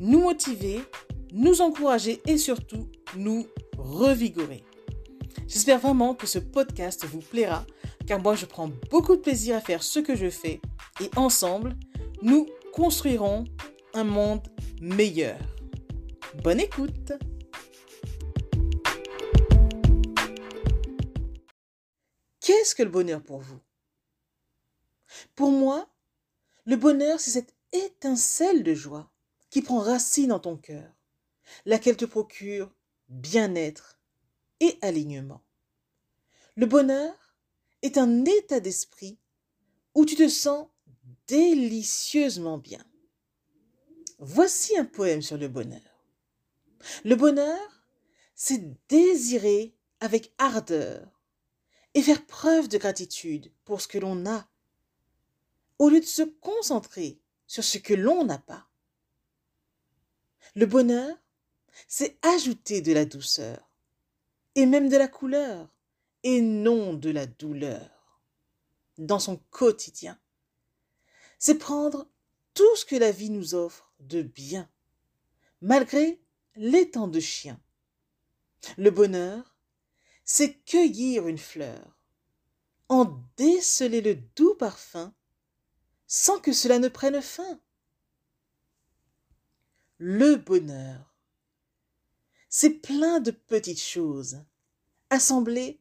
[0.00, 0.80] nous motiver
[1.32, 4.64] nous encourager et surtout nous revigorer.
[5.46, 7.64] J'espère vraiment que ce podcast vous plaira,
[8.06, 10.60] car moi je prends beaucoup de plaisir à faire ce que je fais
[11.00, 11.76] et ensemble,
[12.22, 13.44] nous construirons
[13.94, 14.42] un monde
[14.80, 15.38] meilleur.
[16.42, 17.12] Bonne écoute
[22.40, 23.60] Qu'est-ce que le bonheur pour vous?
[25.36, 25.88] Pour moi,
[26.64, 29.09] le bonheur, c'est cette étincelle de joie
[29.50, 30.90] qui prend racine dans ton cœur
[31.66, 32.72] laquelle te procure
[33.08, 34.00] bien-être
[34.60, 35.42] et alignement.
[36.54, 37.14] Le bonheur
[37.82, 39.18] est un état d'esprit
[39.94, 40.68] où tu te sens
[41.26, 42.84] délicieusement bien.
[44.18, 45.80] Voici un poème sur le bonheur.
[47.04, 47.84] Le bonheur,
[48.34, 51.22] c'est désirer avec ardeur
[51.94, 54.48] et faire preuve de gratitude pour ce que l'on a,
[55.78, 58.69] au lieu de se concentrer sur ce que l'on n'a pas.
[60.56, 61.16] Le bonheur,
[61.86, 63.70] c'est ajouter de la douceur
[64.54, 65.68] et même de la couleur
[66.22, 67.88] et non de la douleur
[68.98, 70.18] dans son quotidien.
[71.38, 72.08] C'est prendre
[72.54, 74.68] tout ce que la vie nous offre de bien,
[75.60, 76.20] malgré
[76.56, 77.58] les temps de chien.
[78.76, 79.56] Le bonheur,
[80.24, 81.96] c'est cueillir une fleur,
[82.88, 85.14] en déceler le doux parfum,
[86.06, 87.60] sans que cela ne prenne fin.
[90.02, 91.14] Le bonheur,
[92.48, 94.42] c'est plein de petites choses,
[95.10, 95.78] assemblées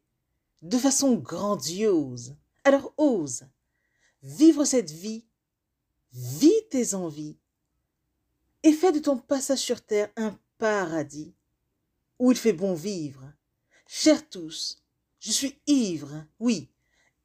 [0.62, 2.36] de façon grandiose.
[2.66, 3.46] Alors ose
[4.22, 5.24] vivre cette vie,
[6.12, 7.38] vis tes envies,
[8.64, 11.34] et fais de ton passage sur terre un paradis
[12.20, 13.24] où il fait bon vivre.
[13.88, 14.84] Chers tous,
[15.22, 16.68] je suis ivre, oui,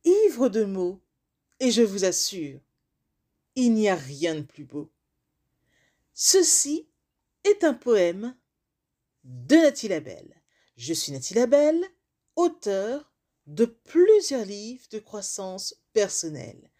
[0.05, 1.01] ivre de mots,
[1.59, 2.61] et je vous assure,
[3.57, 4.94] il n'y a rien de plus beau.
[6.17, 6.89] Ceci
[7.43, 8.37] est un poème
[9.25, 10.41] de Nathalie Labelle.
[10.77, 11.85] Je suis Nathalie Labelle,
[12.37, 13.13] auteur
[13.49, 16.71] de plusieurs livres de croissance personnelle,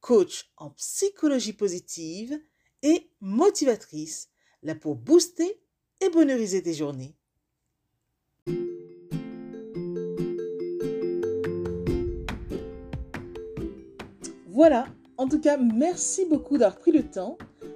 [0.00, 2.38] coach en psychologie positive
[2.82, 4.28] et motivatrice,
[4.62, 5.62] là pour booster
[6.00, 7.16] et bonheuriser tes journées.
[14.48, 14.86] Voilà,
[15.16, 17.38] en tout cas, merci beaucoup d'avoir pris le temps